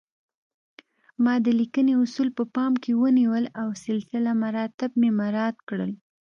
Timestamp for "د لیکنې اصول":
1.45-2.29